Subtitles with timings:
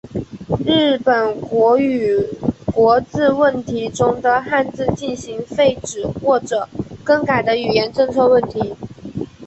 [0.65, 2.17] 日本国语
[2.73, 6.67] 国字问题中的汉字进行废止或者
[7.03, 8.73] 更改的语言政策问题。